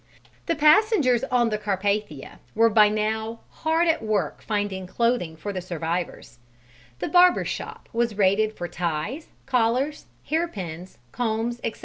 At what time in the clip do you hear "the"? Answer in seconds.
0.47-0.55, 1.51-1.59, 5.53-5.61, 6.97-7.07